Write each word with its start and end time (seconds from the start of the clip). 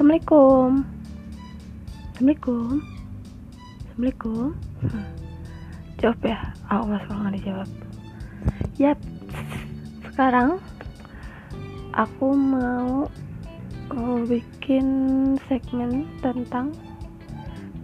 Assalamualaikum. 0.00 0.80
Assalamualaikum. 2.16 2.72
Assalamualaikum. 3.84 4.46
Hmm. 4.80 5.08
Jawab 6.00 6.20
ya. 6.24 6.40
Aku 6.72 6.80
oh, 6.80 6.88
masuk 6.88 7.12
nggak 7.20 7.34
dijawab. 7.36 7.68
Yap 8.80 8.98
Sekarang 10.08 10.56
Aku 11.92 12.32
mau 12.32 13.12
uh, 13.92 14.18
Bikin 14.24 14.88
segmen 15.44 16.08
tentang 16.24 16.72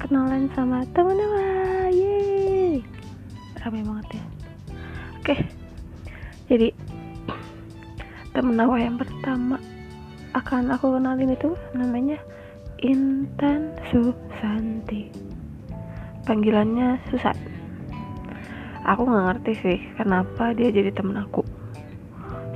Kenalan 0.00 0.48
sama 0.56 0.88
teman-teman. 0.96 1.92
Yeay. 1.92 2.80
Rame 3.60 3.84
banget 3.84 4.16
ya. 4.16 4.24
Oke. 5.20 5.36
Jadi 6.48 6.72
Temen 8.32 8.56
aku 8.56 8.80
yang 8.80 8.96
pertama 8.96 9.60
akan 10.36 10.76
aku 10.76 11.00
kenalin 11.00 11.32
itu 11.32 11.56
namanya 11.72 12.20
Intan 12.84 13.72
Susanti. 13.88 15.08
Panggilannya 16.28 17.00
Susan. 17.08 17.32
Aku 18.84 19.08
nggak 19.08 19.26
ngerti 19.32 19.52
sih 19.64 19.78
kenapa 19.96 20.52
dia 20.52 20.68
jadi 20.68 20.92
temen 20.92 21.16
aku. 21.16 21.40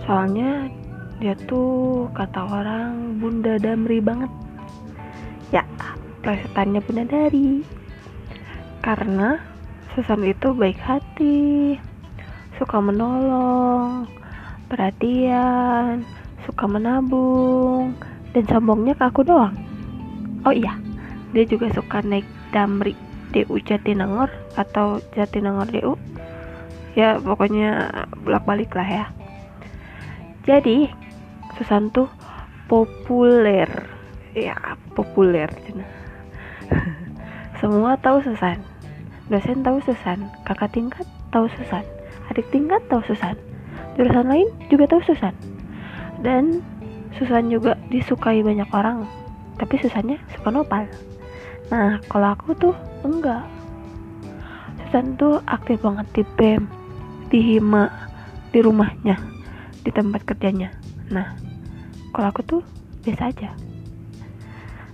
Soalnya 0.04 0.68
dia 1.24 1.32
tuh 1.48 2.12
kata 2.12 2.44
orang 2.44 3.16
bunda 3.16 3.56
damri 3.56 4.04
banget. 4.04 4.28
Ya 5.48 5.64
plesetannya 6.20 6.84
bunda 6.84 7.08
dari. 7.08 7.64
Karena 8.84 9.40
Susan 9.96 10.20
itu 10.28 10.52
baik 10.52 10.76
hati 10.84 11.80
suka 12.60 12.76
menolong 12.76 14.04
perhatian 14.68 16.04
suka 16.46 16.68
menabung. 16.68 17.96
Dan 18.30 18.46
sombongnya 18.46 18.95
ke 18.95 19.04
aku 19.10 19.26
doang. 19.26 19.56
Oh 20.46 20.54
iya 20.54 20.78
dia 21.30 21.46
juga 21.46 21.70
suka 21.70 22.02
naik 22.02 22.26
damri. 22.51 22.95
DU 23.30 23.62
Jatinangor 23.62 24.26
atau 24.59 24.98
Jatinangor 25.15 25.70
DU 25.70 25.95
ya 26.98 27.15
pokoknya 27.23 27.87
bolak 28.26 28.42
balik 28.42 28.74
lah 28.74 28.88
ya. 28.90 29.06
Jadi 30.42 30.90
Susan 31.54 31.95
tuh 31.95 32.10
populer. 32.66 33.70
Ya 34.34 34.59
populer. 34.98 35.46
Semua 37.62 37.95
tahu 38.02 38.18
Susan. 38.26 38.59
Dosen 39.30 39.62
tahu 39.62 39.78
Susan. 39.87 40.26
Kakak 40.43 40.74
tingkat 40.74 41.06
tahu 41.30 41.46
Susan. 41.54 41.87
Adik 42.34 42.50
tingkat 42.50 42.82
tahu 42.90 43.06
Susan. 43.06 43.38
Jurusan 43.95 44.26
lain 44.26 44.50
juga 44.66 44.90
tahu 44.90 45.06
Susan 45.06 45.49
dan 46.21 46.60
Susan 47.16 47.51
juga 47.51 47.74
disukai 47.90 48.40
banyak 48.45 48.68
orang 48.71 49.04
tapi 49.60 49.76
Susannya 49.76 50.16
suka 50.37 50.49
nopal. 50.49 50.88
Nah 51.68 52.01
kalau 52.09 52.32
aku 52.32 52.57
tuh 52.57 52.74
enggak. 53.04 53.45
Susan 54.88 55.15
tuh 55.21 55.38
aktif 55.46 55.85
banget 55.85 56.07
di 56.16 56.23
BEM 56.35 56.65
di 57.30 57.38
Hima 57.38 57.87
di 58.51 58.59
rumahnya 58.65 59.21
di 59.85 59.90
tempat 59.93 60.24
kerjanya. 60.24 60.73
Nah 61.12 61.37
kalau 62.16 62.32
aku 62.32 62.40
tuh 62.46 62.62
biasa 63.05 63.30
aja. 63.30 63.51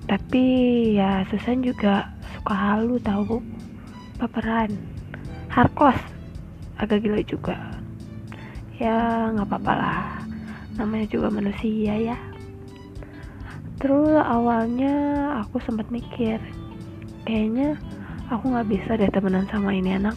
Tapi 0.06 0.44
ya 0.98 1.26
Susan 1.30 1.62
juga 1.62 2.10
suka 2.34 2.54
halu 2.54 2.98
tahu 3.02 3.42
baperan 4.18 4.74
hardcore 5.50 5.98
agak 6.78 7.06
gila 7.06 7.22
juga. 7.22 7.56
Ya 8.76 9.30
nggak 9.32 9.48
apa-apa 9.48 9.72
lah 9.72 10.15
namanya 10.76 11.06
juga 11.08 11.28
manusia 11.32 11.96
ya. 11.96 12.16
Terus 13.80 14.16
awalnya 14.16 14.92
aku 15.44 15.60
sempat 15.64 15.88
mikir 15.92 16.40
kayaknya 17.28 17.76
aku 18.32 18.52
nggak 18.52 18.68
bisa 18.70 18.96
deh 18.96 19.10
temenan 19.12 19.48
sama 19.48 19.72
ini 19.72 19.96
anak. 19.96 20.16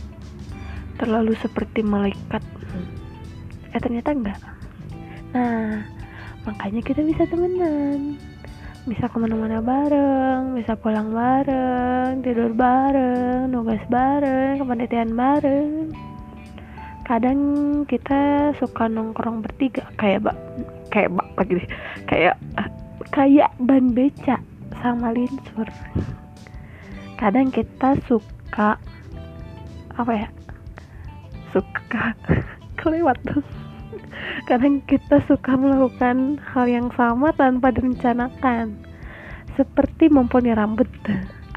Terlalu 0.99 1.35
seperti 1.39 1.83
malaikat. 1.83 2.43
Eh 3.71 3.79
ternyata 3.79 4.11
enggak 4.15 4.41
nah 5.29 5.85
makanya 6.41 6.81
kita 6.81 7.05
bisa 7.05 7.21
temenan. 7.29 8.17
Bisa 8.89 9.05
ke 9.05 9.21
mana-mana 9.21 9.61
bareng, 9.61 10.57
bisa 10.57 10.73
pulang 10.73 11.13
bareng, 11.13 12.25
tidur 12.25 12.49
bareng, 12.57 13.45
nugas 13.53 13.83
bareng, 13.85 14.57
kepanitiaan 14.57 15.13
bareng 15.13 16.08
kadang 17.09 17.41
kita 17.89 18.53
suka 18.61 18.85
nongkrong 18.85 19.41
bertiga. 19.41 19.89
Kayak 19.97 20.29
bak 20.29 20.37
kayak 20.93 21.09
bak 21.17 21.27
lagi 21.41 21.53
deh. 21.57 21.69
Kayak 22.05 22.35
kayak 23.09 23.49
ban 23.57 23.97
beca 23.97 24.37
sama 24.77 25.09
linsur. 25.17 25.65
Kadang 27.17 27.49
kita 27.49 27.97
suka 28.05 28.77
apa 29.97 30.13
ya 30.13 30.29
suka 31.49 32.13
kelewat 32.79 33.17
kadang 34.45 34.79
kita 34.85 35.17
suka 35.25 35.57
melakukan 35.57 36.37
hal 36.53 36.69
yang 36.69 36.93
sama 36.93 37.33
tanpa 37.33 37.73
direncanakan. 37.73 38.77
Seperti 39.57 40.13
memponi 40.13 40.53
rambut. 40.53 40.87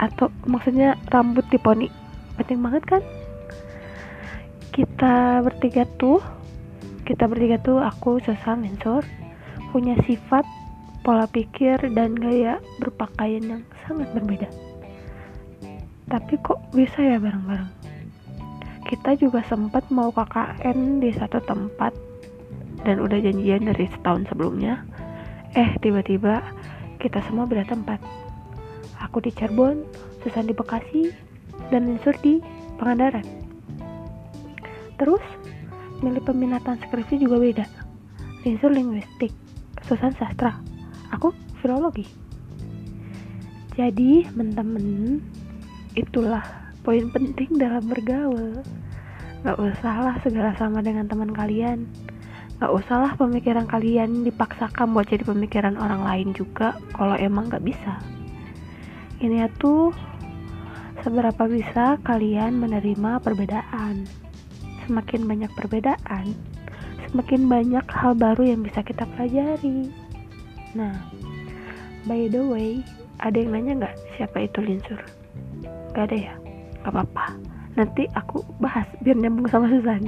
Atau 0.01 0.33
maksudnya 0.49 0.97
rambut 1.13 1.45
diponi 1.53 1.93
penting 2.41 2.65
banget 2.65 2.83
kan 2.89 3.03
kita 4.73 5.45
bertiga 5.45 5.85
tuh 6.01 6.25
kita 7.05 7.29
bertiga 7.29 7.61
tuh 7.61 7.77
aku 7.77 8.25
sesal 8.25 8.57
mensor 8.57 9.05
punya 9.69 9.93
sifat 10.09 10.49
pola 11.05 11.29
pikir 11.29 11.77
dan 11.93 12.17
gaya 12.17 12.57
berpakaian 12.81 13.43
yang 13.43 13.63
sangat 13.85 14.09
berbeda. 14.17 14.49
Tapi 16.09 16.35
kok 16.41 16.63
bisa 16.73 17.05
ya 17.05 17.21
bareng-bareng? 17.21 17.69
Kita 18.89 19.17
juga 19.21 19.45
sempat 19.45 19.89
mau 19.93 20.09
KKN 20.09 21.05
di 21.05 21.11
satu 21.13 21.43
tempat 21.45 21.93
dan 22.87 22.97
udah 23.03 23.19
janjian 23.21 23.69
dari 23.69 23.89
setahun 23.93 24.31
sebelumnya. 24.33 24.85
Eh 25.53 25.75
tiba-tiba 25.85 26.41
kita 26.97 27.21
semua 27.29 27.45
beda 27.45 27.69
tempat. 27.69 28.01
Aku 29.05 29.21
di 29.21 29.35
Cirebon 29.35 29.85
Susan 30.23 30.47
di 30.49 30.55
Bekasi 30.55 31.11
dan 31.69 31.91
Linsur 31.91 32.15
di 32.23 32.39
Pangandaran 32.79 33.42
Terus, 35.03 35.27
milih 35.99 36.23
peminatan 36.23 36.79
skripsi 36.79 37.19
juga 37.19 37.43
beda. 37.43 37.67
Linsur 38.47 38.71
linguistik, 38.71 39.35
Susan 39.83 40.15
sastra, 40.15 40.63
aku 41.11 41.35
filologi. 41.59 42.07
Jadi, 43.75 44.31
teman-teman, 44.31 45.19
itulah 45.99 46.47
poin 46.87 47.11
penting 47.11 47.51
dalam 47.59 47.83
bergaul. 47.83 48.63
Gak 49.43 49.59
usahlah 49.59 50.23
segala 50.23 50.55
sama 50.55 50.79
dengan 50.87 51.11
teman 51.11 51.35
kalian. 51.35 51.83
Gak 52.63 52.71
usahlah 52.71 53.19
pemikiran 53.19 53.67
kalian 53.67 54.23
dipaksakan 54.23 54.95
buat 54.95 55.11
jadi 55.11 55.27
pemikiran 55.27 55.83
orang 55.83 56.07
lain 56.07 56.29
juga 56.31 56.79
kalau 56.95 57.19
emang 57.19 57.51
gak 57.51 57.67
bisa. 57.67 57.99
Ini 59.19 59.51
tuh 59.59 59.91
seberapa 61.03 61.51
bisa 61.51 61.99
kalian 62.07 62.63
menerima 62.63 63.19
perbedaan 63.19 64.07
semakin 64.93 65.25
banyak 65.25 65.49
perbedaan, 65.57 66.37
semakin 67.09 67.49
banyak 67.49 67.87
hal 67.89 68.13
baru 68.13 68.45
yang 68.45 68.61
bisa 68.61 68.85
kita 68.85 69.09
pelajari. 69.17 69.89
Nah, 70.77 70.93
by 72.05 72.29
the 72.29 72.45
way, 72.45 72.85
ada 73.25 73.41
yang 73.41 73.57
nanya 73.57 73.73
nggak 73.89 73.97
siapa 74.21 74.45
itu 74.45 74.61
Linsur? 74.61 75.01
Gak 75.97 76.13
ada 76.13 76.17
ya? 76.29 76.35
Gak 76.85 76.93
apa-apa. 76.93 77.41
Nanti 77.73 78.05
aku 78.13 78.45
bahas 78.61 78.85
biar 79.01 79.17
nyambung 79.17 79.49
sama 79.49 79.73
Susan. 79.73 80.05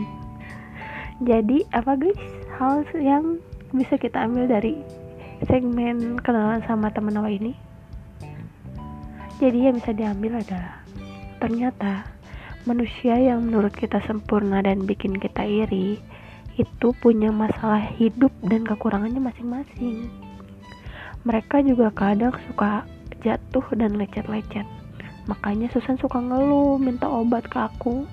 Jadi 1.24 1.64
apa 1.72 1.96
guys? 1.96 2.20
Hal 2.60 2.84
yang 3.00 3.40
bisa 3.72 3.96
kita 3.96 4.20
ambil 4.20 4.52
dari 4.52 4.84
segmen 5.48 6.20
kenalan 6.20 6.60
sama 6.68 6.92
teman 6.92 7.16
awal 7.16 7.32
ini? 7.32 7.56
Jadi 9.40 9.64
yang 9.64 9.80
bisa 9.80 9.96
diambil 9.96 10.44
adalah 10.44 10.84
ternyata 11.40 12.13
manusia 12.64 13.20
yang 13.20 13.44
menurut 13.44 13.76
kita 13.76 14.00
sempurna 14.08 14.64
dan 14.64 14.88
bikin 14.88 15.20
kita 15.20 15.44
iri 15.44 16.00
itu 16.56 16.88
punya 17.04 17.28
masalah 17.28 17.82
hidup 18.00 18.32
dan 18.40 18.64
kekurangannya 18.64 19.20
masing-masing. 19.20 20.08
Mereka 21.28 21.60
juga 21.64 21.92
kadang 21.92 22.32
suka 22.48 22.88
jatuh 23.20 23.64
dan 23.76 24.00
lecet-lecet. 24.00 24.64
Makanya 25.28 25.68
Susan 25.72 25.96
suka 26.00 26.20
ngeluh, 26.20 26.80
minta 26.80 27.08
obat 27.08 27.48
ke 27.48 27.58
aku. 27.60 28.08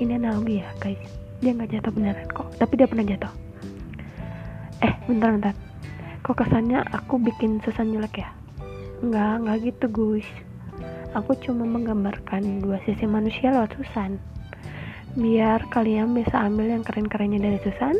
Ini 0.00 0.16
analogi 0.20 0.64
ya 0.64 0.68
guys. 0.80 1.00
Dia 1.44 1.52
nggak 1.52 1.72
jatuh 1.76 1.92
beneran 1.92 2.28
kok, 2.32 2.48
tapi 2.56 2.80
dia 2.80 2.88
pernah 2.88 3.04
jatuh. 3.04 3.32
Eh, 4.80 4.92
bentar-bentar. 5.08 5.52
Kok 6.24 6.36
kesannya 6.40 6.80
aku 6.88 7.20
bikin 7.20 7.60
Susan 7.60 7.92
jelek 7.92 8.24
ya? 8.24 8.30
Enggak, 9.04 9.44
enggak 9.44 9.56
gitu 9.68 9.86
guys 9.92 10.28
aku 11.14 11.38
cuma 11.40 11.64
menggambarkan 11.64 12.60
dua 12.60 12.82
sisi 12.82 13.06
manusia 13.06 13.54
lewat 13.54 13.78
Susan. 13.78 14.18
Biar 15.14 15.62
kalian 15.70 16.10
bisa 16.12 16.34
ambil 16.42 16.74
yang 16.74 16.82
keren-kerennya 16.82 17.38
dari 17.38 17.58
Susan 17.62 17.94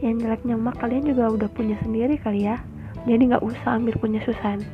yang 0.00 0.16
jeleknya 0.16 0.56
mah 0.56 0.72
kalian 0.80 1.04
juga 1.04 1.28
udah 1.28 1.48
punya 1.52 1.76
sendiri 1.84 2.16
kali 2.16 2.48
ya. 2.48 2.56
Jadi 3.04 3.34
nggak 3.34 3.44
usah 3.44 3.76
ambil 3.76 3.94
punya 4.00 4.20
Susan. 4.24 4.64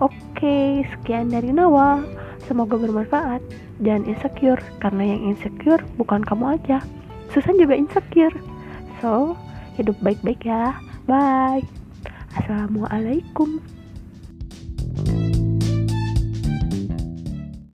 Oke 0.00 0.16
okay, 0.34 0.68
sekian 0.96 1.30
dari 1.30 1.52
Nawa. 1.54 2.02
Semoga 2.48 2.74
bermanfaat 2.80 3.44
jangan 3.84 4.08
insecure 4.10 4.60
karena 4.82 5.14
yang 5.14 5.36
insecure 5.36 5.82
bukan 5.94 6.24
kamu 6.24 6.58
aja. 6.58 6.82
Susan 7.30 7.60
juga 7.60 7.78
insecure. 7.78 8.34
So 8.98 9.38
hidup 9.78 9.94
baik-baik 10.02 10.42
ya. 10.42 10.74
Bye. 11.06 11.62
Assalamualaikum. 12.34 13.79